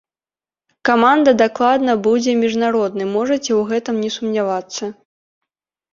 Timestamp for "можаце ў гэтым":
3.17-3.95